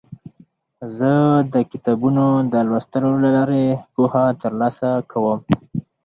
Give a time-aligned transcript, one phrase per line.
[0.97, 1.11] زه
[1.53, 5.39] د کتابونو د لوستلو له لارې پوهه ترلاسه کوم.